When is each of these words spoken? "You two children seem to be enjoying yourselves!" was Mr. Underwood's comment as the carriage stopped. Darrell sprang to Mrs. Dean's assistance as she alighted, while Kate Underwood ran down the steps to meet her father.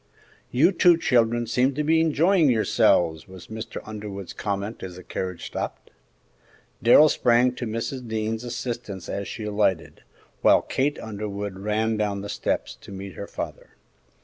"You 0.49 0.71
two 0.71 0.97
children 0.97 1.45
seem 1.45 1.75
to 1.75 1.83
be 1.83 2.01
enjoying 2.01 2.49
yourselves!" 2.49 3.27
was 3.27 3.49
Mr. 3.53 3.79
Underwood's 3.87 4.33
comment 4.33 4.81
as 4.81 4.95
the 4.95 5.03
carriage 5.03 5.45
stopped. 5.45 5.91
Darrell 6.81 7.07
sprang 7.07 7.53
to 7.53 7.67
Mrs. 7.67 8.07
Dean's 8.07 8.43
assistance 8.43 9.07
as 9.07 9.27
she 9.27 9.43
alighted, 9.43 10.01
while 10.41 10.63
Kate 10.63 10.97
Underwood 10.99 11.59
ran 11.59 11.97
down 11.97 12.21
the 12.21 12.29
steps 12.29 12.73
to 12.81 12.91
meet 12.91 13.13
her 13.13 13.27
father. 13.27 13.75